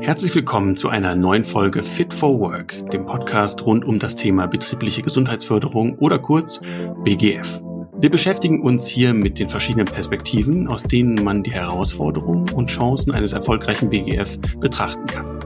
[0.00, 4.46] Herzlich willkommen zu einer neuen Folge Fit for Work, dem Podcast rund um das Thema
[4.46, 6.60] betriebliche Gesundheitsförderung oder kurz
[7.04, 7.62] BGF.
[7.96, 13.12] Wir beschäftigen uns hier mit den verschiedenen Perspektiven, aus denen man die Herausforderungen und Chancen
[13.12, 15.38] eines erfolgreichen BGF betrachten kann.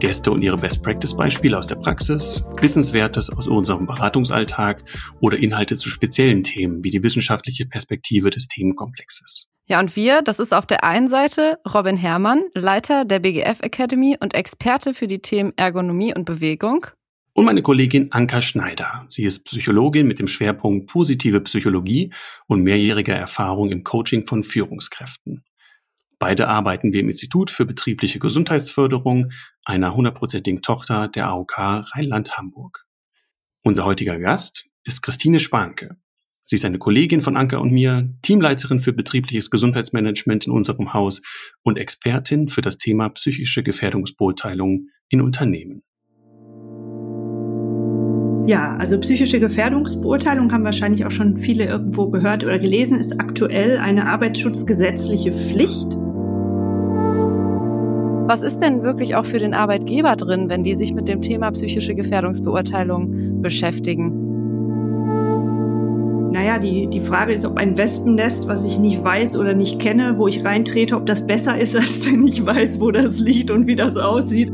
[0.00, 4.82] Gäste und ihre Best-Practice-Beispiele aus der Praxis, Wissenswertes aus unserem Beratungsalltag
[5.20, 9.46] oder Inhalte zu speziellen Themen wie die wissenschaftliche Perspektive des Themenkomplexes.
[9.66, 14.16] Ja, und wir, das ist auf der einen Seite Robin Herrmann, Leiter der BGF Academy
[14.18, 16.86] und Experte für die Themen Ergonomie und Bewegung.
[17.34, 19.04] Und meine Kollegin Anka Schneider.
[19.08, 22.12] Sie ist Psychologin mit dem Schwerpunkt positive Psychologie
[22.48, 25.44] und mehrjähriger Erfahrung im Coaching von Führungskräften.
[26.20, 29.32] Beide arbeiten wir im Institut für betriebliche Gesundheitsförderung,
[29.64, 32.84] einer hundertprozentigen Tochter der AOK Rheinland-Hamburg.
[33.62, 35.96] Unser heutiger Gast ist Christine Spanke.
[36.44, 41.22] Sie ist eine Kollegin von Anka und mir, Teamleiterin für betriebliches Gesundheitsmanagement in unserem Haus
[41.62, 45.82] und Expertin für das Thema psychische Gefährdungsbeurteilung in Unternehmen.
[48.46, 53.78] Ja, also psychische Gefährdungsbeurteilung haben wahrscheinlich auch schon viele irgendwo gehört oder gelesen, ist aktuell
[53.78, 55.98] eine arbeitsschutzgesetzliche Pflicht.
[58.30, 61.50] Was ist denn wirklich auch für den Arbeitgeber drin, wenn die sich mit dem Thema
[61.50, 64.12] psychische Gefährdungsbeurteilung beschäftigen?
[66.30, 70.14] Naja, die, die Frage ist, ob ein Wespennest, was ich nicht weiß oder nicht kenne,
[70.16, 73.66] wo ich reintrete, ob das besser ist, als wenn ich weiß, wo das liegt und
[73.66, 74.52] wie das aussieht.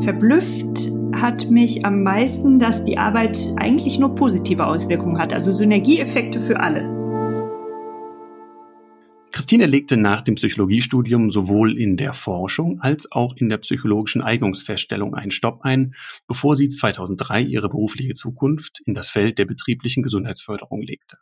[0.00, 6.40] Verblüfft hat mich am meisten, dass die Arbeit eigentlich nur positive Auswirkungen hat, also Synergieeffekte
[6.40, 6.97] für alle.
[9.48, 15.14] Christine legte nach dem Psychologiestudium sowohl in der Forschung als auch in der psychologischen Eignungsfeststellung
[15.14, 15.94] einen Stopp ein,
[16.26, 21.16] bevor sie 2003 ihre berufliche Zukunft in das Feld der betrieblichen Gesundheitsförderung legte.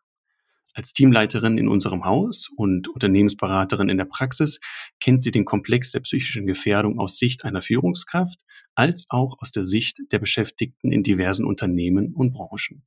[0.75, 4.59] Als Teamleiterin in unserem Haus und Unternehmensberaterin in der Praxis
[4.99, 8.41] kennt sie den Komplex der psychischen Gefährdung aus Sicht einer Führungskraft
[8.75, 12.83] als auch aus der Sicht der Beschäftigten in diversen Unternehmen und Branchen.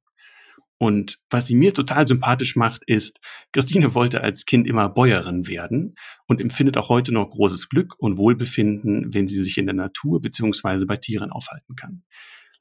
[0.80, 3.20] Und was sie mir total sympathisch macht, ist,
[3.52, 5.96] Christine wollte als Kind immer Bäuerin werden
[6.26, 10.22] und empfindet auch heute noch großes Glück und Wohlbefinden, wenn sie sich in der Natur
[10.22, 12.04] beziehungsweise bei Tieren aufhalten kann.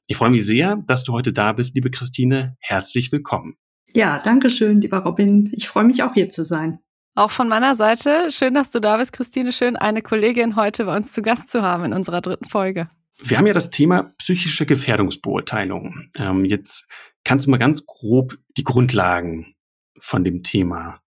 [0.07, 2.57] Ich freue mich sehr, dass du heute da bist, liebe Christine.
[2.59, 3.55] Herzlich willkommen.
[3.93, 5.49] Ja, danke schön, lieber Robin.
[5.53, 6.79] Ich freue mich auch hier zu sein.
[7.15, 9.53] Auch von meiner Seite, schön, dass du da bist, Christine.
[9.53, 12.89] Schön, eine Kollegin heute bei uns zu Gast zu haben in unserer dritten Folge.
[13.21, 16.09] Wir haben ja das Thema psychische Gefährdungsbeurteilung.
[16.17, 16.87] Ähm, jetzt
[17.23, 19.55] Kannst du mal ganz grob die Grundlagen
[19.99, 21.01] von dem Thema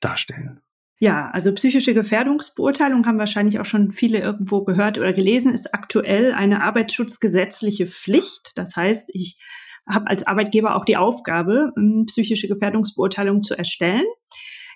[0.00, 0.60] darstellen?
[0.98, 6.32] Ja, also psychische Gefährdungsbeurteilung haben wahrscheinlich auch schon viele irgendwo gehört oder gelesen, ist aktuell
[6.32, 8.52] eine arbeitsschutzgesetzliche Pflicht.
[8.56, 9.38] Das heißt, ich
[9.86, 11.72] habe als Arbeitgeber auch die Aufgabe,
[12.06, 14.06] psychische Gefährdungsbeurteilung zu erstellen.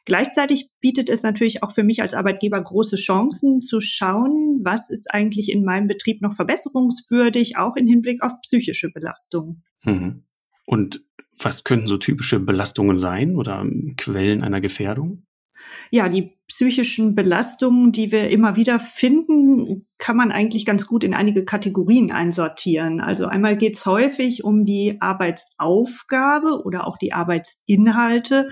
[0.04, 5.12] Gleichzeitig bietet es natürlich auch für mich als Arbeitgeber große Chancen zu schauen, was ist
[5.12, 9.62] eigentlich in meinem Betrieb noch verbesserungswürdig, auch im Hinblick auf psychische Belastung.
[9.84, 10.24] Mhm.
[10.70, 11.02] Und
[11.36, 13.66] was könnten so typische Belastungen sein oder
[13.96, 15.24] Quellen einer Gefährdung?
[15.90, 21.12] Ja, die psychischen Belastungen, die wir immer wieder finden, kann man eigentlich ganz gut in
[21.12, 23.00] einige Kategorien einsortieren.
[23.00, 28.48] Also einmal geht es häufig um die Arbeitsaufgabe oder auch die Arbeitsinhalte.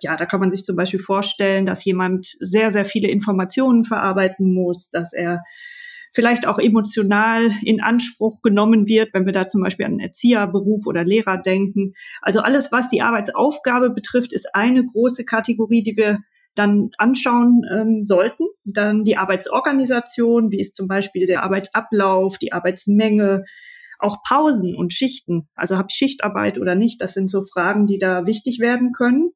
[0.00, 4.52] Ja, da kann man sich zum Beispiel vorstellen, dass jemand sehr, sehr viele Informationen verarbeiten
[4.52, 5.44] muss, dass er
[6.14, 11.04] vielleicht auch emotional in Anspruch genommen wird, wenn wir da zum Beispiel an Erzieherberuf oder
[11.04, 11.92] Lehrer denken.
[12.22, 16.20] Also alles, was die Arbeitsaufgabe betrifft, ist eine große Kategorie, die wir
[16.54, 18.44] dann anschauen ähm, sollten.
[18.64, 23.42] Dann die Arbeitsorganisation, wie ist zum Beispiel der Arbeitsablauf, die Arbeitsmenge,
[23.98, 25.48] auch Pausen und Schichten.
[25.56, 27.00] Also habe ich Schichtarbeit oder nicht?
[27.00, 29.30] Das sind so Fragen, die da wichtig werden können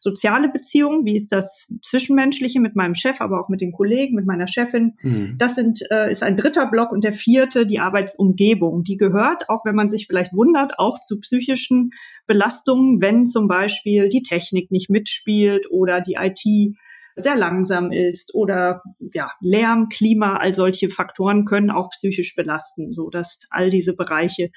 [0.00, 4.26] soziale Beziehungen, wie ist das Zwischenmenschliche mit meinem Chef, aber auch mit den Kollegen, mit
[4.26, 4.96] meiner Chefin.
[5.02, 5.36] Mhm.
[5.38, 8.82] Das sind, äh, ist ein dritter Block und der vierte die Arbeitsumgebung.
[8.82, 11.90] Die gehört, auch wenn man sich vielleicht wundert, auch zu psychischen
[12.26, 16.76] Belastungen, wenn zum Beispiel die Technik nicht mitspielt oder die IT
[17.16, 23.10] sehr langsam ist oder ja, Lärm, Klima, all solche Faktoren können auch psychisch belasten, so
[23.10, 24.50] dass all diese Bereiche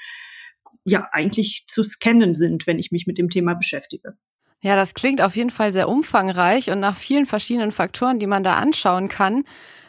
[0.85, 4.17] ja eigentlich zu scannen sind, wenn ich mich mit dem Thema beschäftige.
[4.63, 8.45] Ja, das klingt auf jeden Fall sehr umfangreich und nach vielen verschiedenen Faktoren, die man
[8.45, 9.43] da anschauen kann.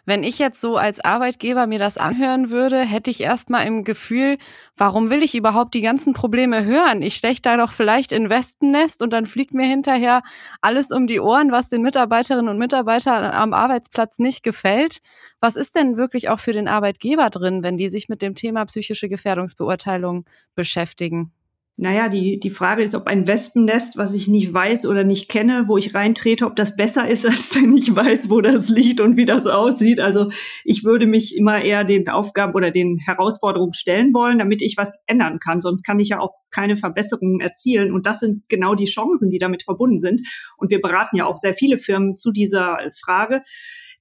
[0.04, 4.36] Wenn ich jetzt so als Arbeitgeber mir das anhören würde, hätte ich erstmal im Gefühl,
[4.76, 7.02] warum will ich überhaupt die ganzen Probleme hören?
[7.02, 10.22] Ich stech da doch vielleicht in Wespennest und dann fliegt mir hinterher
[10.60, 14.98] alles um die Ohren, was den Mitarbeiterinnen und Mitarbeitern am Arbeitsplatz nicht gefällt.
[15.40, 18.64] Was ist denn wirklich auch für den Arbeitgeber drin, wenn die sich mit dem Thema
[18.66, 20.24] psychische Gefährdungsbeurteilung
[20.56, 21.32] beschäftigen?
[21.76, 25.64] Naja, die, die Frage ist, ob ein Wespennest, was ich nicht weiß oder nicht kenne,
[25.66, 29.16] wo ich reintrete, ob das besser ist, als wenn ich weiß, wo das liegt und
[29.16, 29.98] wie das aussieht.
[29.98, 30.28] Also
[30.64, 34.92] ich würde mich immer eher den Aufgaben oder den Herausforderungen stellen wollen, damit ich was
[35.06, 35.60] ändern kann.
[35.60, 37.92] Sonst kann ich ja auch keine Verbesserungen erzielen.
[37.92, 40.28] Und das sind genau die Chancen, die damit verbunden sind.
[40.56, 43.42] Und wir beraten ja auch sehr viele Firmen zu dieser Frage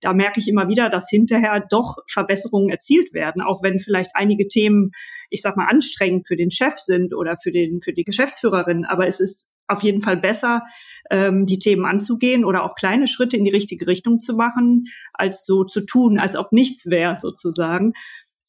[0.04, 4.48] da merke ich immer wieder, dass hinterher doch Verbesserungen erzielt werden, auch wenn vielleicht einige
[4.48, 4.92] Themen,
[5.30, 8.86] ich sag mal, anstrengend für den Chef sind oder für den, für die Geschäftsführerin.
[8.86, 10.64] Aber es ist auf jeden Fall besser,
[11.10, 15.46] ähm, die Themen anzugehen oder auch kleine Schritte in die richtige Richtung zu machen, als
[15.46, 17.94] so zu tun, als ob nichts wäre sozusagen.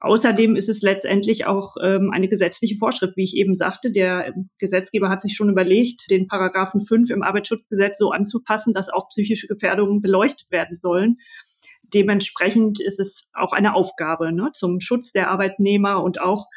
[0.04, 3.90] Außerdem ist es letztendlich auch ähm, eine gesetzliche Vorschrift, wie ich eben sagte.
[3.90, 9.08] Der Gesetzgeber hat sich schon überlegt, den Paragraphen 5 im Arbeitsschutzgesetz so anzupassen, dass auch
[9.08, 11.16] psychische Gefährdungen beleuchtet werden sollen.
[11.94, 16.48] Dementsprechend ist es auch eine Aufgabe ne, zum Schutz der Arbeitnehmer und auch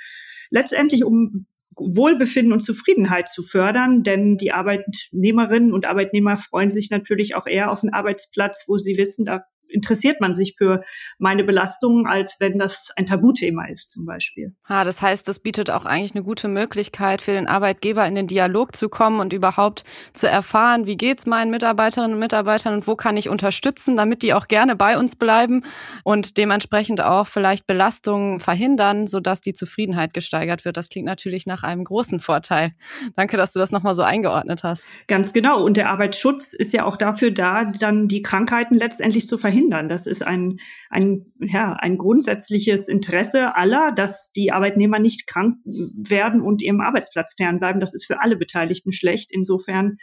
[0.50, 1.46] letztendlich um
[1.78, 7.72] Wohlbefinden und Zufriedenheit zu fördern, denn die Arbeitnehmerinnen und Arbeitnehmer freuen sich natürlich auch eher
[7.72, 9.44] auf einen Arbeitsplatz, wo sie wissen, da
[9.78, 10.82] interessiert man sich für
[11.20, 14.56] meine Belastungen, als wenn das ein Tabuthema ist zum Beispiel.
[14.64, 18.26] Ah, das heißt, das bietet auch eigentlich eine gute Möglichkeit für den Arbeitgeber in den
[18.26, 19.84] Dialog zu kommen und überhaupt
[20.14, 24.34] zu erfahren, wie geht's meinen Mitarbeiterinnen und Mitarbeitern und wo kann ich unterstützen, damit die
[24.34, 25.64] auch gerne bei uns bleiben
[26.04, 30.76] und dementsprechend auch vielleicht Belastungen verhindern, sodass die Zufriedenheit gesteigert wird.
[30.76, 32.74] Das klingt natürlich nach einem großen Vorteil.
[33.16, 34.90] Danke, dass du das nochmal so eingeordnet hast.
[35.08, 35.64] Ganz genau.
[35.64, 39.90] Und der Arbeitsschutz ist ja auch dafür da, dann die Krankheiten letztendlich zu verhindern verhindern.
[39.90, 40.60] Das ist ein,
[40.90, 47.36] ein, ja, ein grundsätzliches Interesse aller, dass die Arbeitnehmer nicht krank werden und ihrem Arbeitsplatz
[47.36, 47.82] fernbleiben.
[47.82, 49.30] Das ist für alle Beteiligten schlecht.
[49.32, 49.98] Insofern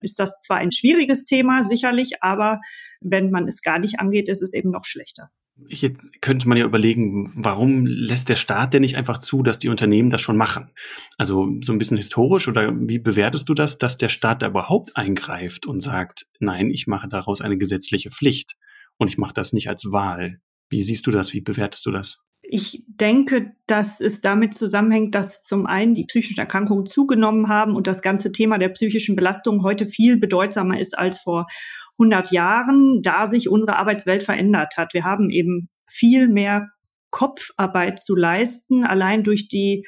[0.00, 2.60] ist das zwar ein schwieriges Thema, sicherlich, aber
[3.00, 5.30] wenn man es gar nicht angeht, ist es eben noch schlechter.
[5.66, 9.68] Jetzt könnte man ja überlegen, warum lässt der Staat denn nicht einfach zu, dass die
[9.68, 10.70] Unternehmen das schon machen?
[11.16, 14.96] Also so ein bisschen historisch oder wie bewertest du das, dass der Staat da überhaupt
[14.96, 18.56] eingreift und sagt, nein, ich mache daraus eine gesetzliche Pflicht?
[18.98, 20.40] Und ich mache das nicht als Wahl.
[20.68, 21.32] Wie siehst du das?
[21.32, 22.18] Wie bewertest du das?
[22.42, 27.86] Ich denke, dass es damit zusammenhängt, dass zum einen die psychischen Erkrankungen zugenommen haben und
[27.86, 31.46] das ganze Thema der psychischen Belastung heute viel bedeutsamer ist als vor
[31.98, 34.94] 100 Jahren, da sich unsere Arbeitswelt verändert hat.
[34.94, 36.68] Wir haben eben viel mehr
[37.10, 39.84] Kopfarbeit zu leisten, allein durch die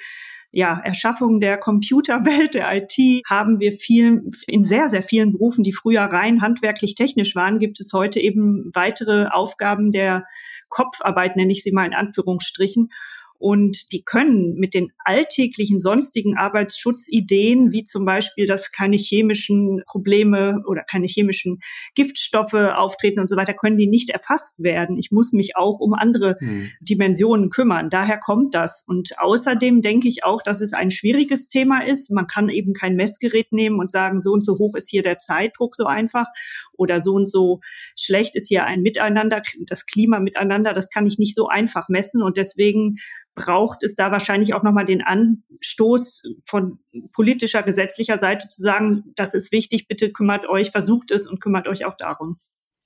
[0.52, 5.72] ja, Erschaffung der Computerwelt, der IT, haben wir viel, in sehr, sehr vielen Berufen, die
[5.72, 10.24] früher rein handwerklich technisch waren, gibt es heute eben weitere Aufgaben der
[10.68, 12.90] Kopfarbeit, nenne ich sie mal in Anführungsstrichen.
[13.40, 20.62] Und die können mit den alltäglichen sonstigen Arbeitsschutzideen, wie zum Beispiel, dass keine chemischen Probleme
[20.66, 21.58] oder keine chemischen
[21.94, 24.98] Giftstoffe auftreten und so weiter, können die nicht erfasst werden.
[24.98, 26.68] Ich muss mich auch um andere hm.
[26.82, 27.88] Dimensionen kümmern.
[27.88, 28.84] Daher kommt das.
[28.86, 32.10] Und außerdem denke ich auch, dass es ein schwieriges Thema ist.
[32.10, 35.16] Man kann eben kein Messgerät nehmen und sagen, so und so hoch ist hier der
[35.16, 36.26] Zeitdruck so einfach
[36.74, 37.60] oder so und so
[37.98, 40.74] schlecht ist hier ein Miteinander, das Klima miteinander.
[40.74, 42.22] Das kann ich nicht so einfach messen.
[42.22, 42.96] Und deswegen
[43.40, 46.78] braucht es da wahrscheinlich auch nochmal den Anstoß von
[47.12, 51.66] politischer, gesetzlicher Seite zu sagen, das ist wichtig, bitte kümmert euch, versucht es und kümmert
[51.66, 52.36] euch auch darum.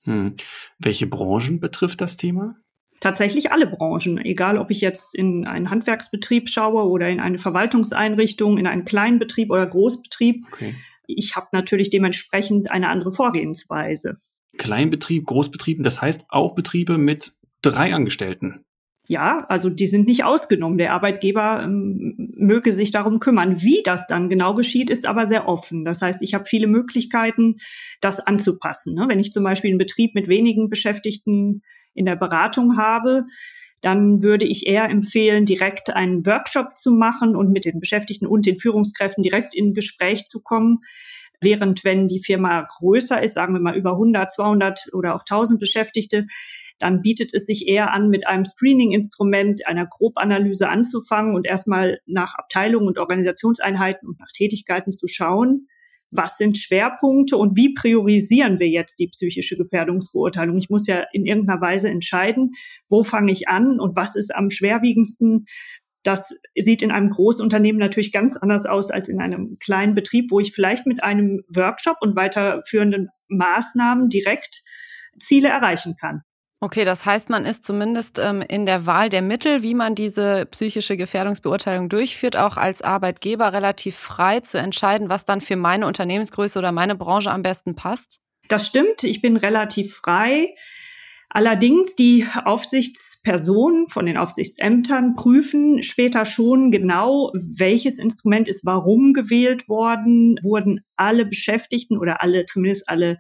[0.04, 0.34] Hm.
[0.78, 2.56] Welche Branchen betrifft das Thema?
[3.00, 8.56] Tatsächlich alle Branchen, egal ob ich jetzt in einen Handwerksbetrieb schaue oder in eine Verwaltungseinrichtung,
[8.56, 10.46] in einen kleinen Betrieb oder Großbetrieb.
[10.52, 10.74] Okay.
[11.06, 14.18] Ich habe natürlich dementsprechend eine andere Vorgehensweise.
[14.56, 18.63] Kleinbetrieb, Großbetrieben, das heißt auch Betriebe mit drei Angestellten
[19.06, 20.78] ja, also die sind nicht ausgenommen.
[20.78, 23.60] Der Arbeitgeber ähm, möge sich darum kümmern.
[23.60, 25.84] Wie das dann genau geschieht, ist aber sehr offen.
[25.84, 27.56] Das heißt, ich habe viele Möglichkeiten,
[28.00, 28.94] das anzupassen.
[28.94, 29.04] Ne?
[29.08, 31.62] Wenn ich zum Beispiel einen Betrieb mit wenigen Beschäftigten
[31.92, 33.26] in der Beratung habe,
[33.82, 38.46] dann würde ich eher empfehlen, direkt einen Workshop zu machen und mit den Beschäftigten und
[38.46, 40.78] den Führungskräften direkt in Gespräch zu kommen.
[41.42, 45.60] Während wenn die Firma größer ist, sagen wir mal über 100, 200 oder auch 1000
[45.60, 46.26] Beschäftigte,
[46.78, 52.34] dann bietet es sich eher an, mit einem Screening-Instrument, einer Grobanalyse anzufangen und erstmal nach
[52.34, 55.68] Abteilungen und Organisationseinheiten und nach Tätigkeiten zu schauen,
[56.16, 60.56] was sind Schwerpunkte und wie priorisieren wir jetzt die psychische Gefährdungsbeurteilung?
[60.58, 62.52] Ich muss ja in irgendeiner Weise entscheiden,
[62.88, 65.46] wo fange ich an und was ist am schwerwiegendsten.
[66.04, 70.38] Das sieht in einem Großunternehmen natürlich ganz anders aus als in einem kleinen Betrieb, wo
[70.38, 74.62] ich vielleicht mit einem Workshop und weiterführenden Maßnahmen direkt
[75.18, 76.22] Ziele erreichen kann.
[76.64, 80.46] Okay, das heißt, man ist zumindest ähm, in der Wahl der Mittel, wie man diese
[80.46, 86.58] psychische Gefährdungsbeurteilung durchführt, auch als Arbeitgeber relativ frei zu entscheiden, was dann für meine Unternehmensgröße
[86.58, 88.22] oder meine Branche am besten passt?
[88.48, 89.04] Das stimmt.
[89.04, 90.54] Ich bin relativ frei.
[91.28, 99.68] Allerdings die Aufsichtspersonen von den Aufsichtsämtern prüfen später schon genau, welches Instrument ist warum gewählt
[99.68, 103.18] worden, wurden alle Beschäftigten oder alle, zumindest alle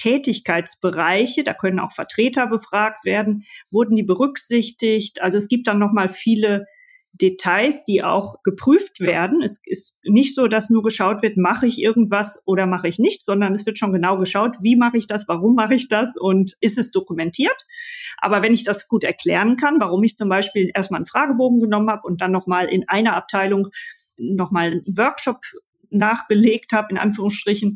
[0.00, 5.20] Tätigkeitsbereiche, da können auch Vertreter befragt werden, wurden die berücksichtigt.
[5.20, 6.64] Also es gibt dann nochmal viele
[7.12, 9.42] Details, die auch geprüft werden.
[9.42, 13.24] Es ist nicht so, dass nur geschaut wird, mache ich irgendwas oder mache ich nicht,
[13.24, 16.56] sondern es wird schon genau geschaut, wie mache ich das, warum mache ich das und
[16.60, 17.66] ist es dokumentiert.
[18.18, 21.90] Aber wenn ich das gut erklären kann, warum ich zum Beispiel erstmal einen Fragebogen genommen
[21.90, 23.68] habe und dann nochmal in einer Abteilung
[24.16, 25.40] nochmal einen Workshop
[25.90, 27.74] nachbelegt habe, in Anführungsstrichen,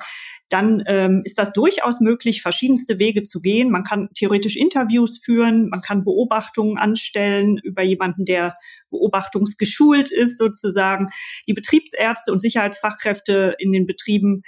[0.48, 3.70] dann ähm, ist das durchaus möglich, verschiedenste Wege zu gehen.
[3.70, 8.56] Man kann theoretisch Interviews führen, man kann Beobachtungen anstellen über jemanden, der
[8.90, 11.08] beobachtungsgeschult ist sozusagen.
[11.48, 14.42] Die Betriebsärzte und Sicherheitsfachkräfte in den Betrieben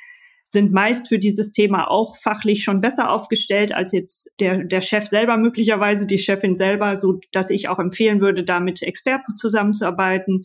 [0.51, 5.07] sind meist für dieses Thema auch fachlich schon besser aufgestellt als jetzt der, der Chef
[5.07, 10.45] selber möglicherweise, die Chefin selber, so dass ich auch empfehlen würde, da mit Experten zusammenzuarbeiten.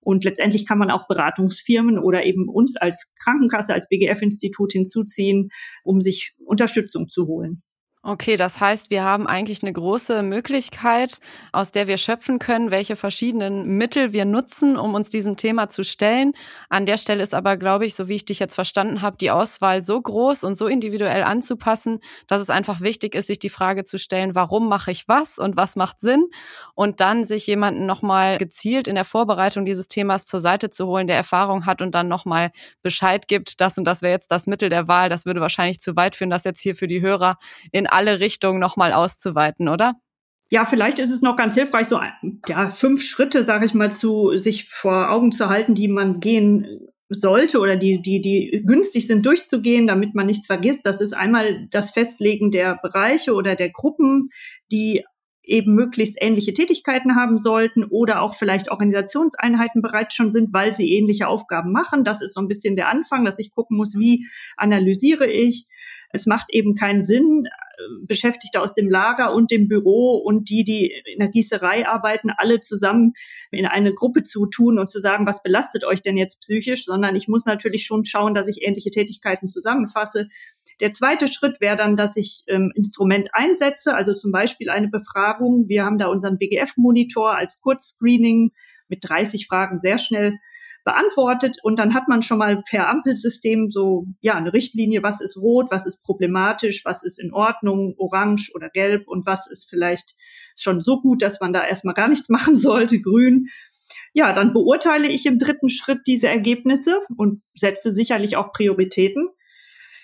[0.00, 5.50] Und letztendlich kann man auch Beratungsfirmen oder eben uns als Krankenkasse, als BGF-Institut hinzuziehen,
[5.84, 7.58] um sich Unterstützung zu holen.
[8.02, 11.18] Okay, das heißt, wir haben eigentlich eine große Möglichkeit,
[11.52, 15.84] aus der wir schöpfen können, welche verschiedenen Mittel wir nutzen, um uns diesem Thema zu
[15.84, 16.32] stellen.
[16.70, 19.30] An der Stelle ist aber, glaube ich, so wie ich dich jetzt verstanden habe, die
[19.30, 23.84] Auswahl so groß und so individuell anzupassen, dass es einfach wichtig ist, sich die Frage
[23.84, 26.24] zu stellen, warum mache ich was und was macht Sinn?
[26.74, 31.06] Und dann sich jemanden nochmal gezielt in der Vorbereitung dieses Themas zur Seite zu holen,
[31.06, 32.50] der Erfahrung hat und dann nochmal
[32.82, 35.10] Bescheid gibt, das und das wäre jetzt das Mittel der Wahl.
[35.10, 37.36] Das würde wahrscheinlich zu weit führen, das jetzt hier für die Hörer
[37.72, 39.94] in alle Richtungen nochmal auszuweiten, oder?
[40.50, 42.00] Ja, vielleicht ist es noch ganz hilfreich, so
[42.48, 46.88] ja, fünf Schritte, sage ich mal, zu sich vor Augen zu halten, die man gehen
[47.08, 50.80] sollte oder die, die, die günstig sind durchzugehen, damit man nichts vergisst.
[50.84, 54.30] Das ist einmal das Festlegen der Bereiche oder der Gruppen,
[54.72, 55.04] die
[55.42, 60.94] eben möglichst ähnliche Tätigkeiten haben sollten oder auch vielleicht Organisationseinheiten bereits schon sind, weil sie
[60.94, 62.04] ähnliche Aufgaben machen.
[62.04, 65.66] Das ist so ein bisschen der Anfang, dass ich gucken muss, wie analysiere ich.
[66.12, 67.46] Es macht eben keinen Sinn,
[68.02, 72.60] Beschäftigte aus dem Lager und dem Büro und die, die in der Gießerei arbeiten, alle
[72.60, 73.12] zusammen
[73.50, 77.16] in eine Gruppe zu tun und zu sagen, was belastet euch denn jetzt psychisch, sondern
[77.16, 80.28] ich muss natürlich schon schauen, dass ich ähnliche Tätigkeiten zusammenfasse.
[80.80, 85.68] Der zweite Schritt wäre dann, dass ich ähm, Instrument einsetze, also zum Beispiel eine Befragung.
[85.68, 88.52] Wir haben da unseren BGF-Monitor als Kurzscreening
[88.88, 90.38] mit 30 Fragen sehr schnell
[90.84, 95.36] beantwortet und dann hat man schon mal per Ampelsystem so ja eine Richtlinie, was ist
[95.36, 100.14] rot, was ist problematisch, was ist in Ordnung, orange oder gelb und was ist vielleicht
[100.56, 103.46] schon so gut, dass man da erstmal gar nichts machen sollte, grün.
[104.12, 109.28] Ja, dann beurteile ich im dritten Schritt diese Ergebnisse und setze sicherlich auch Prioritäten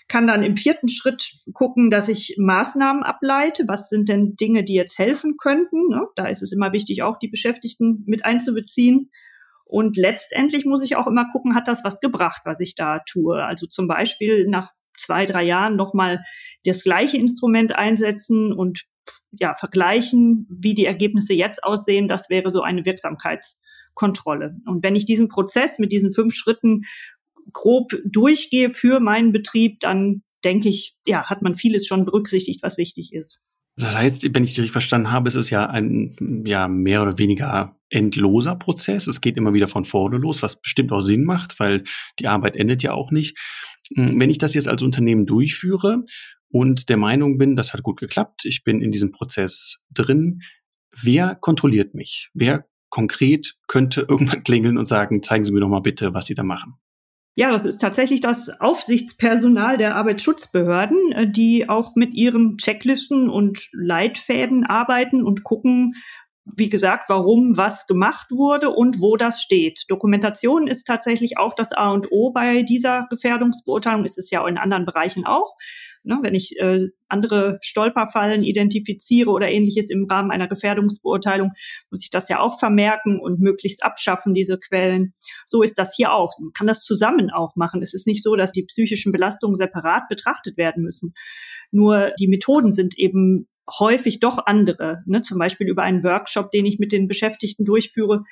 [0.08, 3.64] kann dann im vierten Schritt gucken, dass ich Maßnahmen ableite.
[3.66, 5.88] Was sind denn Dinge, die jetzt helfen könnten?
[5.88, 6.06] Ne?
[6.14, 9.10] Da ist es immer wichtig, auch die Beschäftigten mit einzubeziehen.
[9.68, 13.44] Und letztendlich muss ich auch immer gucken, hat das was gebracht, was ich da tue?
[13.44, 16.20] Also zum Beispiel nach zwei, drei Jahren nochmal
[16.64, 18.84] das gleiche Instrument einsetzen und
[19.32, 22.06] ja, vergleichen, wie die Ergebnisse jetzt aussehen.
[22.06, 24.56] Das wäre so eine Wirksamkeitskontrolle.
[24.66, 26.82] Und wenn ich diesen Prozess mit diesen fünf Schritten
[27.52, 32.78] grob durchgehe für meinen Betrieb, dann denke ich, ja, hat man vieles schon berücksichtigt, was
[32.78, 33.55] wichtig ist.
[33.78, 37.18] Das heißt, wenn ich dich richtig verstanden habe, ist es ja ein ja mehr oder
[37.18, 39.06] weniger endloser Prozess.
[39.06, 41.84] Es geht immer wieder von vorne los, was bestimmt auch Sinn macht, weil
[42.18, 43.38] die Arbeit endet ja auch nicht.
[43.94, 46.04] Hm, wenn ich das jetzt als Unternehmen durchführe
[46.48, 50.40] und der Meinung bin, das hat gut geklappt, ich bin in diesem Prozess drin,
[51.02, 52.30] wer kontrolliert mich?
[52.32, 56.34] Wer konkret könnte irgendwann klingeln und sagen, zeigen Sie mir doch mal bitte, was Sie
[56.34, 56.78] da machen?
[57.38, 63.68] Ja, das ist tatsächlich das Aufsichtspersonal der Arbeitsschutzbehörden, äh, die auch mit ihren Checklisten und
[63.72, 65.94] Leitfäden arbeiten und gucken,
[66.54, 69.84] wie gesagt, warum was gemacht wurde und wo das steht.
[69.88, 74.56] Dokumentation ist tatsächlich auch das A und O bei dieser Gefährdungsbeurteilung, ist es ja in
[74.56, 75.56] anderen Bereichen auch.
[76.04, 81.50] Ne, wenn ich äh, andere Stolperfallen identifiziere oder ähnliches im Rahmen einer Gefährdungsbeurteilung,
[81.90, 85.12] muss ich das ja auch vermerken und möglichst abschaffen, diese Quellen.
[85.46, 86.30] So ist das hier auch.
[86.40, 87.82] Man kann das zusammen auch machen.
[87.82, 91.12] Es ist nicht so, dass die psychischen Belastungen separat betrachtet werden müssen.
[91.72, 95.02] Nur die Methoden sind eben häufig doch andere.
[95.06, 95.22] Ne?
[95.22, 98.22] Zum Beispiel über einen Workshop, den ich mit den Beschäftigten durchführe.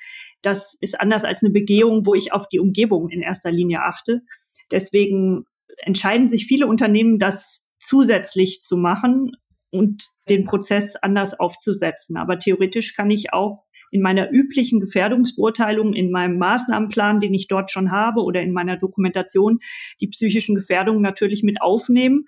[0.43, 4.23] Das ist anders als eine Begehung, wo ich auf die Umgebung in erster Linie achte.
[4.71, 5.45] Deswegen
[5.79, 9.33] entscheiden sich viele Unternehmen, das zusätzlich zu machen
[9.71, 12.17] und den Prozess anders aufzusetzen.
[12.17, 17.71] Aber theoretisch kann ich auch in meiner üblichen Gefährdungsbeurteilung, in meinem Maßnahmenplan, den ich dort
[17.71, 19.59] schon habe oder in meiner Dokumentation
[20.01, 22.25] die psychischen Gefährdungen natürlich mit aufnehmen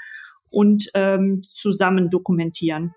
[0.51, 2.95] und ähm, zusammen dokumentieren.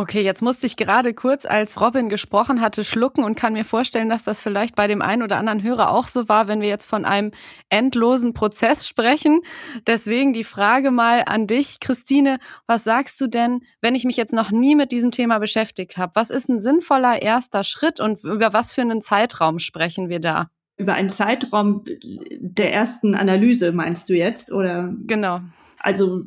[0.00, 4.08] Okay, jetzt musste ich gerade kurz, als Robin gesprochen hatte, schlucken und kann mir vorstellen,
[4.08, 6.84] dass das vielleicht bei dem einen oder anderen Hörer auch so war, wenn wir jetzt
[6.86, 7.32] von einem
[7.68, 9.40] endlosen Prozess sprechen.
[9.88, 12.38] Deswegen die Frage mal an dich, Christine,
[12.68, 16.12] was sagst du denn, wenn ich mich jetzt noch nie mit diesem Thema beschäftigt habe?
[16.14, 20.48] Was ist ein sinnvoller erster Schritt und über was für einen Zeitraum sprechen wir da?
[20.78, 24.94] Über einen Zeitraum der ersten Analyse meinst du jetzt, oder?
[25.06, 25.40] Genau.
[25.78, 26.22] Also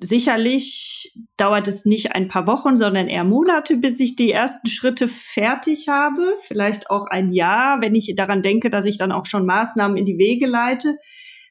[0.00, 5.06] Sicherlich dauert es nicht ein paar Wochen, sondern eher Monate, bis ich die ersten Schritte
[5.06, 6.34] fertig habe.
[6.40, 10.06] Vielleicht auch ein Jahr, wenn ich daran denke, dass ich dann auch schon Maßnahmen in
[10.06, 10.96] die Wege leite.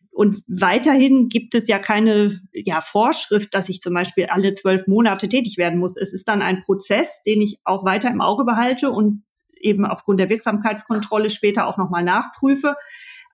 [0.09, 5.29] Und weiterhin gibt es ja keine ja, Vorschrift, dass ich zum Beispiel alle zwölf Monate
[5.29, 5.95] tätig werden muss.
[5.95, 9.21] Es ist dann ein Prozess, den ich auch weiter im Auge behalte und
[9.59, 12.75] eben aufgrund der Wirksamkeitskontrolle später auch nochmal nachprüfe.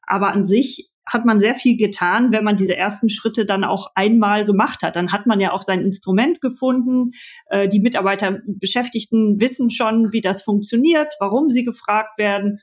[0.08, 3.92] Aber an sich hat man sehr viel getan, wenn man diese ersten Schritte dann auch
[3.96, 4.96] einmal gemacht hat.
[4.96, 7.12] Dann hat man ja auch sein Instrument gefunden.
[7.48, 12.58] Äh, die Mitarbeiter, Beschäftigten wissen schon, wie das funktioniert, warum sie gefragt werden.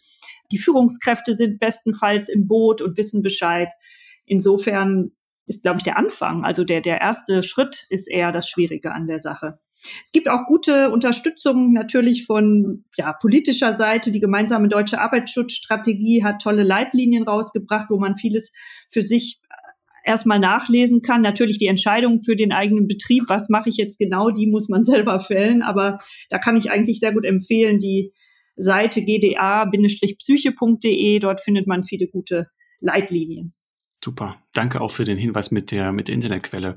[0.52, 3.68] Die Führungskräfte sind bestenfalls im Boot und wissen Bescheid.
[4.24, 5.10] Insofern
[5.46, 9.06] ist, glaube ich, der Anfang, also der, der erste Schritt ist eher das Schwierige an
[9.06, 9.58] der Sache.
[10.04, 14.10] Es gibt auch gute Unterstützung natürlich von ja, politischer Seite.
[14.10, 18.52] Die gemeinsame deutsche Arbeitsschutzstrategie hat tolle Leitlinien rausgebracht, wo man vieles
[18.90, 19.40] für sich
[20.04, 21.20] erstmal nachlesen kann.
[21.22, 24.82] Natürlich die Entscheidung für den eigenen Betrieb, was mache ich jetzt genau, die muss man
[24.84, 25.62] selber fällen.
[25.62, 25.98] Aber
[26.30, 28.12] da kann ich eigentlich sehr gut empfehlen, die
[28.56, 30.48] Seite gda-psyche.de.
[31.20, 32.48] Dort findet man viele gute
[32.80, 33.54] Leitlinien.
[34.02, 34.36] Super.
[34.52, 36.76] Danke auch für den Hinweis mit der, mit der Internetquelle.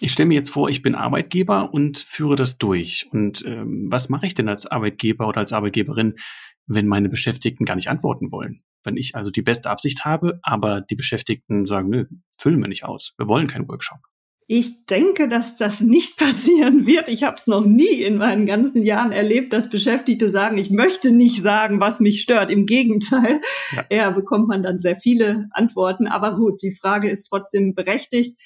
[0.00, 3.06] Ich stelle mir jetzt vor, ich bin Arbeitgeber und führe das durch.
[3.12, 6.14] Und ähm, was mache ich denn als Arbeitgeber oder als Arbeitgeberin,
[6.66, 8.62] wenn meine Beschäftigten gar nicht antworten wollen?
[8.82, 12.06] Wenn ich also die beste Absicht habe, aber die Beschäftigten sagen, nö,
[12.36, 13.12] füllen wir nicht aus.
[13.18, 14.00] Wir wollen keinen Workshop.
[14.46, 17.08] Ich denke, dass das nicht passieren wird.
[17.08, 21.10] Ich habe es noch nie in meinen ganzen Jahren erlebt, dass Beschäftigte sagen, ich möchte
[21.10, 22.50] nicht sagen, was mich stört.
[22.50, 23.40] Im Gegenteil,
[23.74, 23.84] ja.
[23.90, 26.06] eher bekommt man dann sehr viele Antworten.
[26.06, 28.38] Aber gut, die Frage ist trotzdem berechtigt.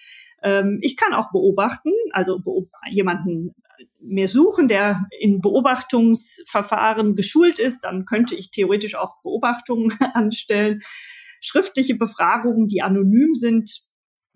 [0.43, 2.40] Ähm, ich kann auch beobachten, also
[2.90, 3.55] jemanden
[4.00, 7.81] mehr suchen, der in Beobachtungsverfahren geschult ist.
[7.81, 10.81] Dann könnte ich theoretisch auch Beobachtungen anstellen.
[11.40, 13.88] Schriftliche Befragungen, die anonym sind,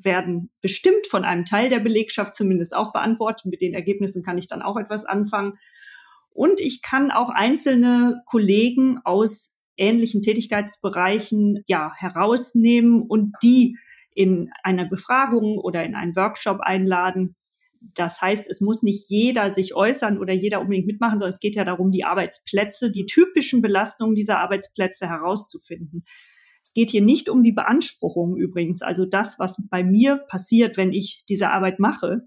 [0.04, 3.46] werden bestimmt von einem Teil der Belegschaft zumindest auch beantwortet.
[3.46, 5.58] Mit den Ergebnissen kann ich dann auch etwas anfangen.
[6.30, 13.76] Und ich kann auch einzelne Kollegen aus ähnlichen Tätigkeitsbereichen ja herausnehmen und die
[14.14, 17.36] in einer Befragung oder in einen Workshop einladen.
[17.94, 21.56] Das heißt, es muss nicht jeder sich äußern oder jeder unbedingt mitmachen, sondern es geht
[21.56, 26.04] ja darum, die Arbeitsplätze, die typischen Belastungen dieser Arbeitsplätze herauszufinden.
[26.72, 30.94] Es geht hier nicht um die Beanspruchung übrigens, also das, was bei mir passiert, wenn
[30.94, 32.22] ich diese Arbeit mache,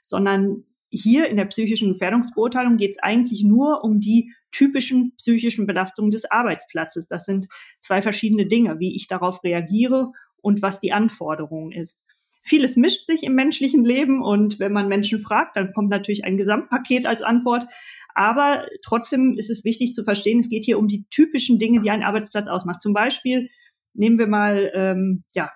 [0.00, 6.10] sondern hier in der psychischen Gefährdungsbeurteilung geht es eigentlich nur um die typischen psychischen Belastungen
[6.10, 7.08] des Arbeitsplatzes.
[7.08, 7.46] Das sind
[7.78, 12.06] zwei verschiedene Dinge, wie ich darauf reagiere und was die Anforderung ist.
[12.42, 16.38] Vieles mischt sich im menschlichen Leben und wenn man Menschen fragt, dann kommt natürlich ein
[16.38, 17.66] Gesamtpaket als Antwort.
[18.14, 21.90] Aber trotzdem ist es wichtig zu verstehen, es geht hier um die typischen Dinge, die
[21.90, 22.80] einen Arbeitsplatz ausmacht.
[22.80, 23.50] Zum Beispiel
[23.94, 25.52] Nehmen wir mal ähm, ja,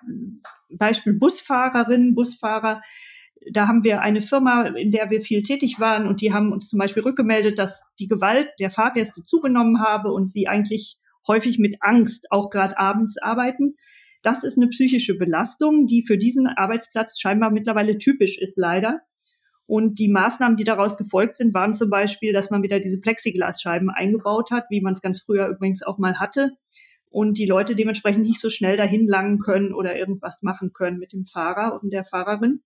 [0.69, 2.81] Beispiel Busfahrerinnen, Busfahrer.
[3.51, 6.67] Da haben wir eine Firma, in der wir viel tätig waren und die haben uns
[6.67, 11.77] zum Beispiel rückgemeldet, dass die Gewalt der Fahrgäste zugenommen habe und sie eigentlich häufig mit
[11.81, 13.75] Angst auch gerade abends arbeiten.
[14.23, 19.01] Das ist eine psychische Belastung, die für diesen Arbeitsplatz scheinbar mittlerweile typisch ist, leider.
[19.67, 23.89] Und die Maßnahmen, die daraus gefolgt sind, waren zum Beispiel, dass man wieder diese Plexiglasscheiben
[23.89, 26.51] eingebaut hat, wie man es ganz früher übrigens auch mal hatte
[27.15, 31.13] und die Leute dementsprechend nicht so schnell dahin langen können oder irgendwas machen können mit
[31.13, 32.61] dem Fahrer und der Fahrerin.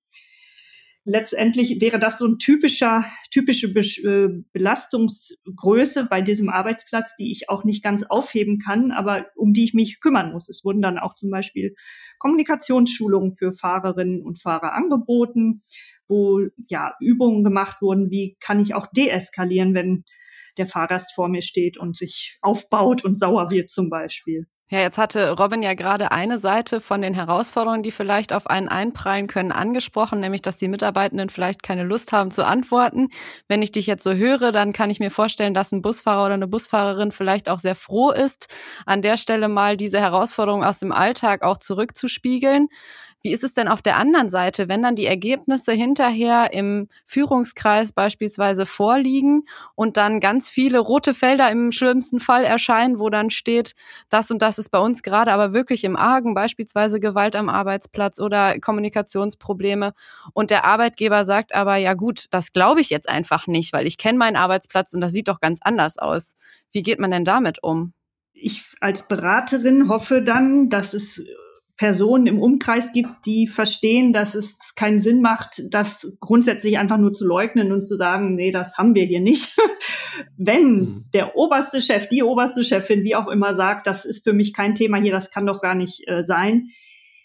[1.03, 7.47] Letztendlich wäre das so ein typischer, typische Be äh, Belastungsgröße bei diesem Arbeitsplatz, die ich
[7.47, 10.49] auch nicht ganz aufheben kann, aber um die ich mich kümmern muss.
[10.49, 11.75] Es wurden dann auch zum Beispiel
[12.17, 15.61] Kommunikationsschulungen für Fahrerinnen und Fahrer angeboten,
[16.07, 20.05] wo ja Übungen gemacht wurden, wie kann ich auch deeskalieren, wenn
[20.57, 24.47] der Fahrgast vor mir steht und sich aufbaut und sauer wird zum Beispiel.
[24.71, 28.67] Ja, jetzt hatte Robin ja gerade eine Seite von den Herausforderungen, die vielleicht auf einen
[28.67, 33.07] einprallen können, angesprochen, nämlich, dass die Mitarbeitenden vielleicht keine Lust haben zu antworten.
[33.47, 36.35] Wenn ich dich jetzt so höre, dann kann ich mir vorstellen, dass ein Busfahrer oder
[36.35, 38.45] eine Busfahrerin vielleicht auch sehr froh ist,
[38.85, 42.67] an der Stelle mal diese Herausforderung aus dem Alltag auch zurückzuspiegeln.
[43.21, 47.91] Wie ist es denn auf der anderen Seite, wenn dann die Ergebnisse hinterher im Führungskreis
[47.91, 49.43] beispielsweise vorliegen
[49.75, 53.73] und dann ganz viele rote Felder im schlimmsten Fall erscheinen, wo dann steht,
[54.07, 58.19] das und das ist bei uns gerade aber wirklich im Argen, beispielsweise Gewalt am Arbeitsplatz
[58.19, 59.91] oder Kommunikationsprobleme
[60.31, 63.97] und der Arbeitgeber sagt aber, ja gut, das glaube ich jetzt einfach nicht, weil ich
[63.97, 66.35] kenne meinen Arbeitsplatz und das sieht doch ganz anders aus.
[66.71, 67.91] Wie geht man denn damit um?
[68.31, 71.25] Ich als Beraterin hoffe dann, dass es
[71.79, 77.13] Personen im Umkreis gibt, die verstehen, dass es keinen Sinn macht, das grundsätzlich einfach nur
[77.13, 79.57] zu leugnen und zu sagen, nee, das haben wir hier nicht.
[80.37, 81.05] Wenn mhm.
[81.13, 84.75] der oberste Chef, die oberste Chefin, wie auch immer sagt, das ist für mich kein
[84.75, 86.65] Thema hier, das kann doch gar nicht äh, sein,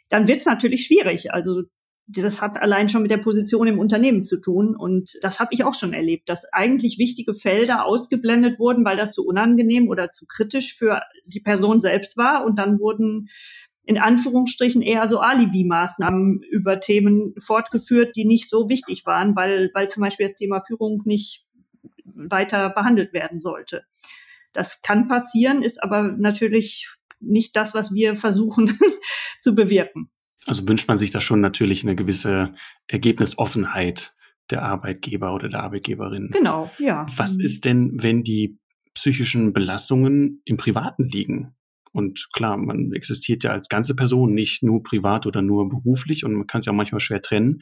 [0.09, 1.35] dann wird es natürlich schwierig.
[1.35, 1.63] Also
[2.07, 4.77] das hat allein schon mit der Position im Unternehmen zu tun.
[4.77, 9.15] Und das habe ich auch schon erlebt, dass eigentlich wichtige Felder ausgeblendet wurden, weil das
[9.15, 12.45] zu unangenehm oder zu kritisch für die Person selbst war.
[12.45, 13.27] Und dann wurden
[13.87, 19.89] in Anführungsstrichen eher so Alibi-Maßnahmen über Themen fortgeführt, die nicht so wichtig waren, weil, weil
[19.89, 21.45] zum Beispiel das Thema Führung nicht
[22.05, 23.85] weiter behandelt werden sollte.
[24.53, 26.89] Das kann passieren, ist aber natürlich
[27.21, 28.73] nicht das, was wir versuchen
[29.39, 30.11] zu bewirken.
[30.47, 32.55] Also wünscht man sich da schon natürlich eine gewisse
[32.87, 34.15] Ergebnisoffenheit
[34.51, 36.31] der Arbeitgeber oder der Arbeitgeberin.
[36.33, 37.07] Genau, ja.
[37.17, 37.45] Was mhm.
[37.45, 38.59] ist denn, wenn die
[38.95, 41.55] psychischen Belastungen im Privaten liegen?
[41.95, 46.35] Und klar, man existiert ja als ganze Person, nicht nur privat oder nur beruflich und
[46.35, 47.61] man kann es ja auch manchmal schwer trennen.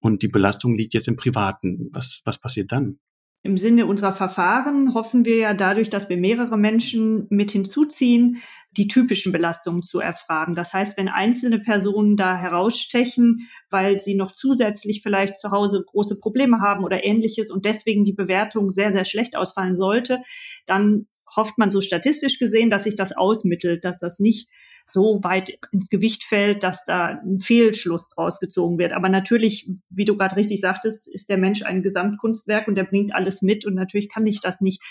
[0.00, 1.88] Und die Belastung liegt jetzt im Privaten.
[1.92, 2.98] Was, was passiert dann?
[3.42, 8.36] Im Sinne unserer Verfahren hoffen wir ja dadurch, dass wir mehrere Menschen mit hinzuziehen,
[8.72, 10.54] die typischen Belastungen zu erfragen.
[10.54, 16.18] Das heißt, wenn einzelne Personen da herausstechen, weil sie noch zusätzlich vielleicht zu Hause große
[16.20, 20.20] Probleme haben oder ähnliches und deswegen die Bewertung sehr, sehr schlecht ausfallen sollte,
[20.66, 24.48] dann hofft man so statistisch gesehen, dass sich das ausmittelt, dass das nicht
[24.86, 28.92] so weit ins Gewicht fällt, dass da ein Fehlschluss draus gezogen wird.
[28.92, 33.14] Aber natürlich, wie du gerade richtig sagtest, ist der Mensch ein Gesamtkunstwerk und der bringt
[33.14, 34.82] alles mit und natürlich kann ich das nicht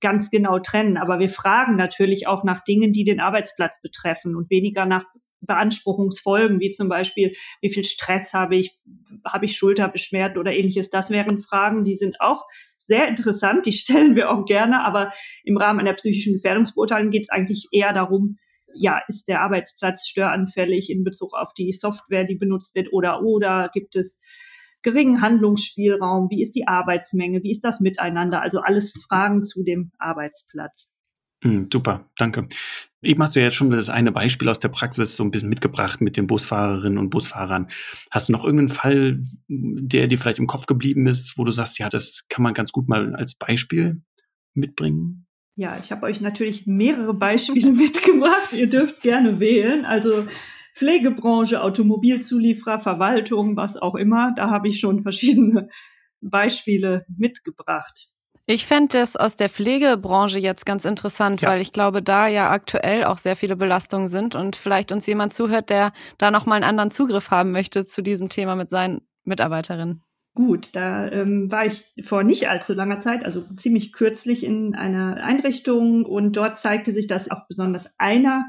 [0.00, 0.96] ganz genau trennen.
[0.96, 5.04] Aber wir fragen natürlich auch nach Dingen, die den Arbeitsplatz betreffen und weniger nach
[5.42, 8.78] Beanspruchungsfolgen, wie zum Beispiel, wie viel Stress habe ich,
[9.26, 10.90] habe ich Schulterbeschwerden oder ähnliches.
[10.90, 12.44] Das wären Fragen, die sind auch
[12.92, 15.10] sehr interessant, die stellen wir auch gerne, aber
[15.44, 18.36] im Rahmen einer psychischen Gefährdungsbeurteilung geht es eigentlich eher darum,
[18.74, 23.70] ja, ist der Arbeitsplatz störanfällig in Bezug auf die Software, die benutzt wird oder oder
[23.72, 24.20] gibt es
[24.82, 29.92] geringen Handlungsspielraum, wie ist die Arbeitsmenge, wie ist das Miteinander, also alles Fragen zu dem
[29.98, 31.01] Arbeitsplatz.
[31.42, 32.48] Mm, super, danke.
[33.02, 35.48] Eben hast du ja jetzt schon das eine Beispiel aus der Praxis so ein bisschen
[35.48, 37.68] mitgebracht mit den Busfahrerinnen und Busfahrern.
[38.10, 41.78] Hast du noch irgendeinen Fall, der dir vielleicht im Kopf geblieben ist, wo du sagst,
[41.78, 44.02] ja, das kann man ganz gut mal als Beispiel
[44.54, 45.26] mitbringen?
[45.56, 48.52] Ja, ich habe euch natürlich mehrere Beispiele mitgebracht.
[48.52, 49.84] Ihr dürft gerne wählen.
[49.84, 50.26] Also
[50.74, 54.32] Pflegebranche, Automobilzulieferer, Verwaltung, was auch immer.
[54.36, 55.68] Da habe ich schon verschiedene
[56.20, 58.11] Beispiele mitgebracht.
[58.46, 61.48] Ich fände das aus der Pflegebranche jetzt ganz interessant, ja.
[61.48, 65.32] weil ich glaube, da ja aktuell auch sehr viele Belastungen sind und vielleicht uns jemand
[65.32, 70.02] zuhört, der da nochmal einen anderen Zugriff haben möchte zu diesem Thema mit seinen Mitarbeiterinnen.
[70.34, 75.22] Gut, da ähm, war ich vor nicht allzu langer Zeit, also ziemlich kürzlich in einer
[75.22, 78.46] Einrichtung und dort zeigte sich, dass auf besonders einer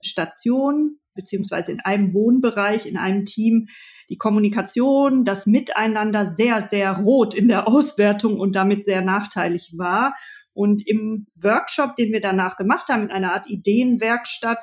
[0.00, 3.66] Station beziehungsweise in einem Wohnbereich, in einem Team,
[4.08, 10.14] die Kommunikation, das Miteinander sehr, sehr rot in der Auswertung und damit sehr nachteilig war.
[10.52, 14.62] Und im Workshop, den wir danach gemacht haben, in einer Art Ideenwerkstatt,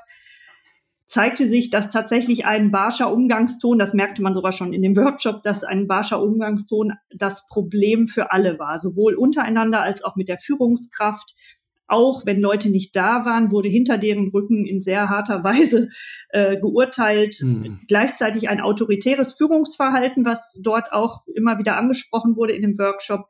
[1.13, 5.43] zeigte sich, dass tatsächlich ein barscher Umgangston, das merkte man sogar schon in dem Workshop,
[5.43, 10.39] dass ein barscher Umgangston das Problem für alle war, sowohl untereinander als auch mit der
[10.39, 11.35] Führungskraft
[11.93, 15.89] auch wenn Leute nicht da waren, wurde hinter deren Rücken in sehr harter Weise
[16.29, 17.37] äh, geurteilt.
[17.41, 17.81] Mhm.
[17.87, 23.27] Gleichzeitig ein autoritäres Führungsverhalten, was dort auch immer wieder angesprochen wurde in dem Workshop.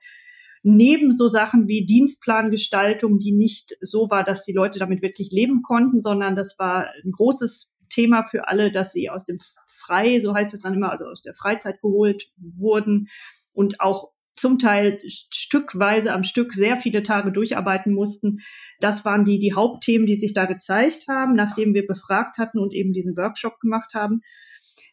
[0.63, 5.61] Neben so Sachen wie Dienstplangestaltung, die nicht so war, dass die Leute damit wirklich leben
[5.61, 10.33] konnten, sondern das war ein großes Thema für alle, dass sie aus dem Frei, so
[10.33, 13.09] heißt es dann immer, also aus der Freizeit geholt wurden
[13.51, 18.39] und auch zum Teil stückweise am Stück sehr viele Tage durcharbeiten mussten.
[18.79, 22.73] Das waren die, die Hauptthemen, die sich da gezeigt haben, nachdem wir befragt hatten und
[22.73, 24.21] eben diesen Workshop gemacht haben.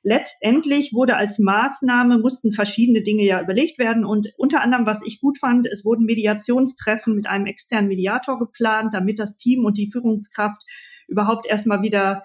[0.02, 5.20] Letztendlich wurde als Maßnahme, mussten verschiedene Dinge ja überlegt werden und unter anderem, was ich
[5.20, 9.90] gut fand, es wurden Mediationstreffen mit einem externen Mediator geplant, damit das Team und die
[9.90, 10.62] Führungskraft
[11.06, 12.22] überhaupt erstmal wieder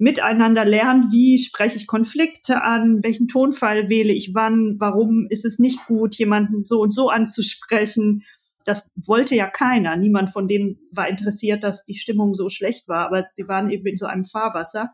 [0.00, 5.58] miteinander lernt, wie spreche ich Konflikte an, welchen Tonfall wähle ich wann, warum ist es
[5.58, 8.22] nicht gut, jemanden so und so anzusprechen.
[8.64, 9.96] Das wollte ja keiner.
[9.96, 13.86] Niemand von denen war interessiert, dass die Stimmung so schlecht war, aber die waren eben
[13.86, 14.90] in so einem Fahrwasser.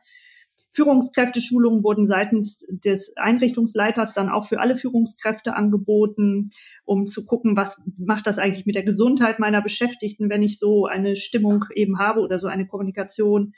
[0.72, 6.50] Führungskräfteschulungen wurden seitens des Einrichtungsleiters dann auch für alle Führungskräfte angeboten,
[6.84, 10.86] um zu gucken, was macht das eigentlich mit der Gesundheit meiner Beschäftigten, wenn ich so
[10.86, 13.54] eine Stimmung eben habe oder so eine Kommunikation.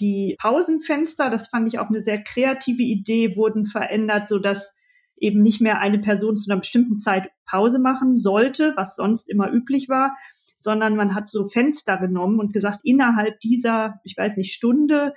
[0.00, 4.74] Die Pausenfenster, das fand ich auch eine sehr kreative Idee, wurden verändert, so dass
[5.16, 9.50] eben nicht mehr eine Person zu einer bestimmten Zeit Pause machen sollte, was sonst immer
[9.50, 10.16] üblich war,
[10.58, 15.12] sondern man hat so Fenster genommen und gesagt, innerhalb dieser, ich weiß nicht, Stunde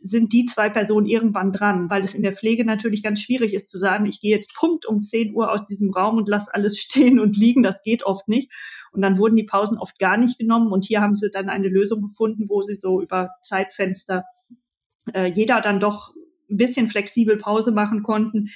[0.00, 3.68] sind die zwei Personen irgendwann dran, weil es in der Pflege natürlich ganz schwierig ist
[3.68, 6.78] zu sagen, ich gehe jetzt Punkt um 10 Uhr aus diesem Raum und lasse alles
[6.80, 7.62] stehen und liegen.
[7.62, 8.52] Das geht oft nicht.
[8.92, 10.72] Und dann wurden die Pausen oft gar nicht genommen.
[10.72, 14.24] Und hier haben sie dann eine Lösung gefunden, wo sie so über Zeitfenster
[15.12, 16.14] äh, jeder dann doch
[16.50, 18.48] ein bisschen flexibel Pause machen konnten.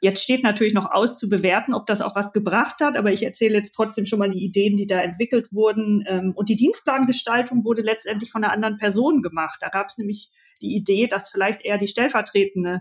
[0.00, 3.22] Jetzt steht natürlich noch aus zu bewerten, ob das auch was gebracht hat, aber ich
[3.22, 6.04] erzähle jetzt trotzdem schon mal die Ideen, die da entwickelt wurden.
[6.08, 9.58] Ähm, und die Dienstplangestaltung wurde letztendlich von einer anderen Person gemacht.
[9.60, 10.30] Da gab es nämlich
[10.62, 12.80] die Idee, dass vielleicht eher die stellvertretende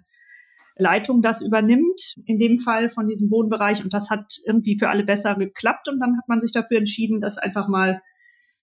[0.77, 3.83] Leitung das übernimmt, in dem Fall von diesem Wohnbereich.
[3.83, 5.89] Und das hat irgendwie für alle besser geklappt.
[5.89, 8.01] Und dann hat man sich dafür entschieden, das einfach mal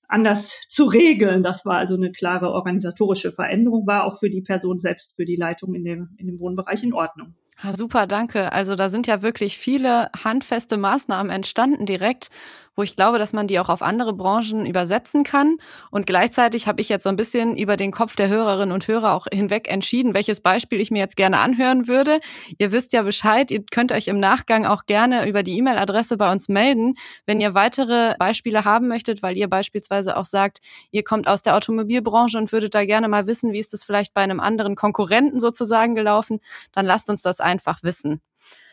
[0.08, 1.42] anders zu regeln.
[1.42, 5.36] Das war also eine klare organisatorische Veränderung, war auch für die Person selbst, für die
[5.36, 7.34] Leitung in dem, in dem Wohnbereich in Ordnung.
[7.62, 8.52] Ja, super, danke.
[8.52, 12.30] Also da sind ja wirklich viele handfeste Maßnahmen entstanden direkt
[12.78, 15.56] wo ich glaube, dass man die auch auf andere Branchen übersetzen kann.
[15.90, 19.14] Und gleichzeitig habe ich jetzt so ein bisschen über den Kopf der Hörerinnen und Hörer
[19.14, 22.20] auch hinweg entschieden, welches Beispiel ich mir jetzt gerne anhören würde.
[22.56, 26.30] Ihr wisst ja Bescheid, ihr könnt euch im Nachgang auch gerne über die E-Mail-Adresse bei
[26.30, 26.94] uns melden,
[27.26, 30.58] wenn ihr weitere Beispiele haben möchtet, weil ihr beispielsweise auch sagt,
[30.92, 34.14] ihr kommt aus der Automobilbranche und würdet da gerne mal wissen, wie ist das vielleicht
[34.14, 36.38] bei einem anderen Konkurrenten sozusagen gelaufen,
[36.70, 38.20] dann lasst uns das einfach wissen.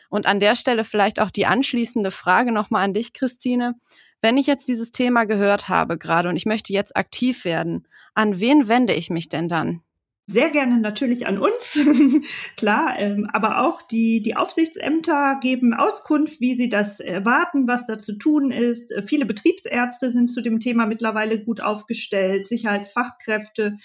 [0.08, 3.74] Und an der Stelle vielleicht auch die anschließende Frage nochmal an dich, Christine.
[4.22, 8.40] Wenn ich jetzt dieses Thema gehört habe gerade und ich möchte jetzt aktiv werden, an
[8.40, 9.82] wen wende ich mich denn dann?
[10.28, 11.78] Sehr gerne natürlich an uns,
[12.56, 17.96] klar, ähm, aber auch die, die Aufsichtsämter geben Auskunft, wie sie das erwarten, was da
[17.96, 18.92] zu tun ist.
[19.04, 23.76] Viele Betriebsärzte sind zu dem Thema mittlerweile gut aufgestellt, Sicherheitsfachkräfte,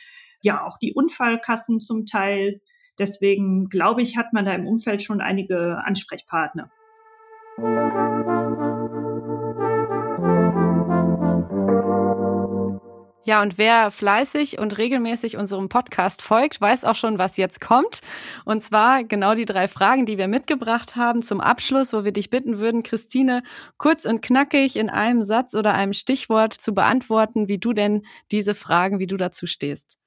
[0.42, 2.62] ja auch die Unfallkassen zum Teil.
[3.00, 6.70] Deswegen glaube ich, hat man da im Umfeld schon einige Ansprechpartner.
[13.24, 18.00] Ja, und wer fleißig und regelmäßig unserem Podcast folgt, weiß auch schon, was jetzt kommt.
[18.46, 22.32] Und zwar genau die drei Fragen, die wir mitgebracht haben zum Abschluss, wo wir dich
[22.32, 23.44] bitten würden, Christine,
[23.78, 28.02] kurz und knackig in einem Satz oder einem Stichwort zu beantworten, wie du denn
[28.32, 30.00] diese Fragen, wie du dazu stehst.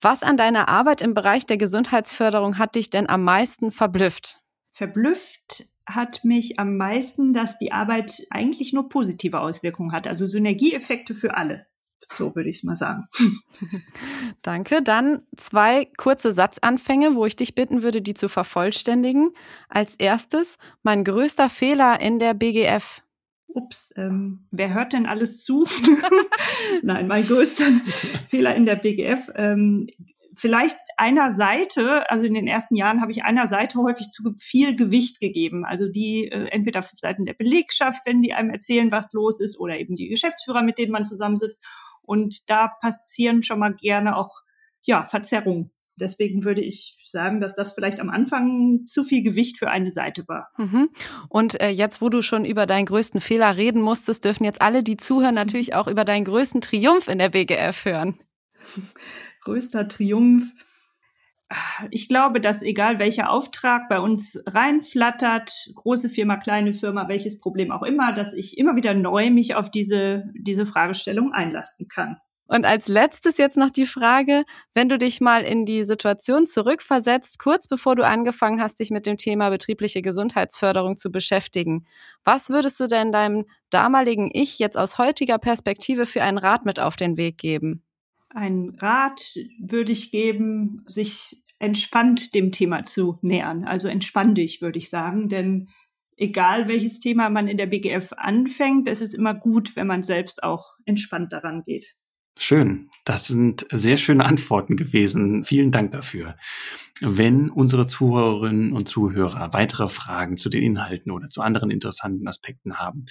[0.00, 4.40] Was an deiner Arbeit im Bereich der Gesundheitsförderung hat dich denn am meisten verblüfft?
[4.72, 11.14] Verblüfft hat mich am meisten, dass die Arbeit eigentlich nur positive Auswirkungen hat, also Synergieeffekte
[11.14, 11.66] für alle.
[12.12, 13.08] So würde ich es mal sagen.
[14.42, 14.82] Danke.
[14.82, 19.30] Dann zwei kurze Satzanfänge, wo ich dich bitten würde, die zu vervollständigen.
[19.68, 23.02] Als erstes, mein größter Fehler in der BGF
[23.56, 25.66] ups, ähm, wer hört denn alles zu?
[26.82, 27.64] Nein, mein größter
[28.28, 29.30] Fehler in der BGF.
[29.34, 29.86] Ähm,
[30.36, 34.76] vielleicht einer Seite, also in den ersten Jahren habe ich einer Seite häufig zu viel
[34.76, 35.64] Gewicht gegeben.
[35.64, 39.58] Also die äh, entweder auf Seiten der Belegschaft, wenn die einem erzählen, was los ist,
[39.58, 41.64] oder eben die Geschäftsführer, mit denen man zusammensitzt.
[42.02, 44.42] Und da passieren schon mal gerne auch
[44.82, 49.70] ja, Verzerrungen deswegen würde ich sagen, dass das vielleicht am Anfang zu viel Gewicht für
[49.70, 50.48] eine Seite war.
[50.56, 50.90] Mhm.
[51.28, 54.82] Und äh, jetzt, wo du schon über deinen größten Fehler reden musstest, dürfen jetzt alle,
[54.82, 58.18] die zuhören, natürlich auch über deinen größten Triumph in der BGF hören.
[59.42, 60.52] Größter Triumph.
[61.92, 67.70] Ich glaube, dass egal welcher Auftrag bei uns reinflattert, große Firma, kleine Firma, welches Problem
[67.70, 72.16] auch immer, dass ich immer wieder neu mich auf diese, diese Fragestellung einlassen kann.
[72.48, 77.38] Und als letztes jetzt noch die Frage, wenn du dich mal in die Situation zurückversetzt,
[77.38, 81.86] kurz bevor du angefangen hast, dich mit dem Thema betriebliche Gesundheitsförderung zu beschäftigen,
[82.24, 86.78] was würdest du denn deinem damaligen Ich jetzt aus heutiger Perspektive für einen Rat mit
[86.78, 87.82] auf den Weg geben?
[88.28, 93.64] Ein Rat würde ich geben, sich entspannt dem Thema zu nähern.
[93.64, 95.68] Also entspann dich, würde ich sagen, denn
[96.16, 100.42] egal welches Thema man in der BGF anfängt, es ist immer gut, wenn man selbst
[100.42, 101.96] auch entspannt daran geht.
[102.38, 102.90] Schön.
[103.04, 105.44] Das sind sehr schöne Antworten gewesen.
[105.44, 106.36] Vielen Dank dafür.
[107.00, 112.78] Wenn unsere Zuhörerinnen und Zuhörer weitere Fragen zu den Inhalten oder zu anderen interessanten Aspekten
[112.78, 113.06] haben,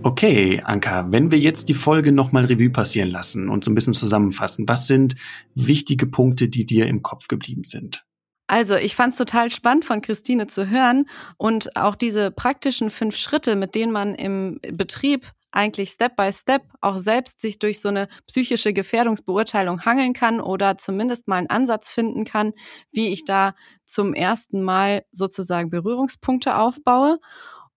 [0.05, 3.95] Okay, Anka, wenn wir jetzt die Folge nochmal Revue passieren lassen und so ein bisschen
[3.95, 5.17] zusammenfassen, was sind
[5.55, 8.05] wichtige Punkte, die dir im Kopf geblieben sind?
[8.47, 11.07] Also, ich fand es total spannend von Christine zu hören
[11.37, 16.63] und auch diese praktischen fünf Schritte, mit denen man im Betrieb eigentlich Step by Step
[16.81, 21.91] auch selbst sich durch so eine psychische Gefährdungsbeurteilung hangeln kann oder zumindest mal einen Ansatz
[21.91, 22.53] finden kann,
[22.93, 27.19] wie ich da zum ersten Mal sozusagen Berührungspunkte aufbaue.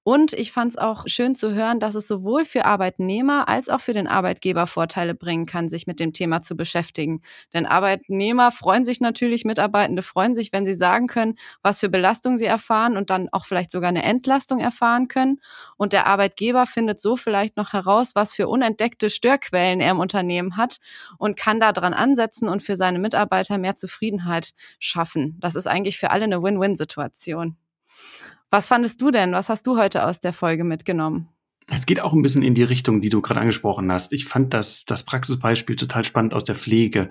[0.03, 3.81] Und ich fand es auch schön zu hören, dass es sowohl für Arbeitnehmer als auch
[3.81, 7.21] für den Arbeitgeber Vorteile bringen kann, sich mit dem Thema zu beschäftigen.
[7.53, 12.37] Denn Arbeitnehmer freuen sich natürlich, Mitarbeitende freuen sich, wenn sie sagen können, was für Belastung
[12.37, 15.39] sie erfahren und dann auch vielleicht sogar eine Entlastung erfahren können.
[15.77, 20.57] Und der Arbeitgeber findet so vielleicht noch heraus, was für unentdeckte Störquellen er im Unternehmen
[20.57, 20.77] hat
[21.19, 25.37] und kann da dran ansetzen und für seine Mitarbeiter mehr Zufriedenheit schaffen.
[25.39, 27.55] Das ist eigentlich für alle eine Win-Win-Situation.
[28.51, 29.31] Was fandest du denn?
[29.31, 31.29] Was hast du heute aus der Folge mitgenommen?
[31.67, 34.11] Es geht auch ein bisschen in die Richtung, die du gerade angesprochen hast.
[34.11, 37.09] Ich fand das, das Praxisbeispiel total spannend aus der Pflege.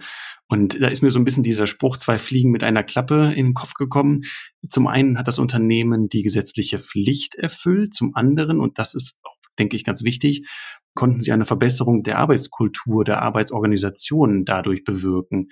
[0.48, 3.46] Und da ist mir so ein bisschen dieser Spruch, zwei Fliegen mit einer Klappe in
[3.46, 4.22] den Kopf gekommen.
[4.68, 9.18] Zum einen hat das Unternehmen die gesetzliche Pflicht erfüllt, zum anderen, und das ist
[9.58, 10.46] denke ich, ganz wichtig,
[10.94, 15.48] konnten sie eine Verbesserung der Arbeitskultur, der Arbeitsorganisation dadurch bewirken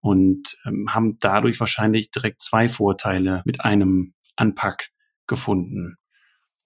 [0.00, 4.91] und ähm, haben dadurch wahrscheinlich direkt zwei Vorteile mit einem Anpack
[5.32, 5.96] gefunden.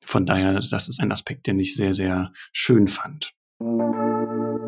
[0.04, 3.32] Von daher, das ist ein Aspekt, den ich sehr, sehr schön fand.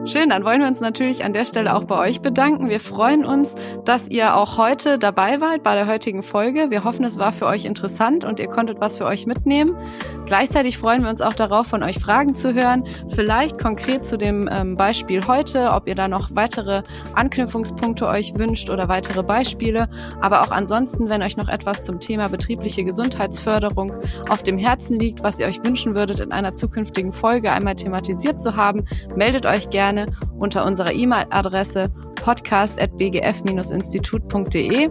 [0.08, 2.70] Schön, dann wollen wir uns natürlich an der Stelle auch bei euch bedanken.
[2.70, 6.70] Wir freuen uns, dass ihr auch heute dabei wart bei der heutigen Folge.
[6.70, 9.76] Wir hoffen, es war für euch interessant und ihr konntet was für euch mitnehmen.
[10.24, 12.84] Gleichzeitig freuen wir uns auch darauf, von euch Fragen zu hören.
[13.08, 18.70] Vielleicht konkret zu dem ähm, Beispiel heute, ob ihr da noch weitere Anknüpfungspunkte euch wünscht
[18.70, 19.90] oder weitere Beispiele.
[20.22, 23.92] Aber auch ansonsten, wenn euch noch etwas zum Thema betriebliche Gesundheitsförderung
[24.30, 28.40] auf dem Herzen liegt, was ihr euch wünschen würdet, in einer zukünftigen Folge einmal thematisiert
[28.40, 34.90] zu haben, meldet euch gerne gerne unter unserer E-Mail-Adresse podcast.bgf-institut.de.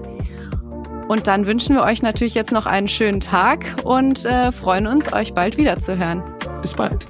[1.07, 5.13] Und dann wünschen wir euch natürlich jetzt noch einen schönen Tag und äh, freuen uns,
[5.13, 6.21] euch bald wiederzuhören.
[6.61, 7.07] Bis bald.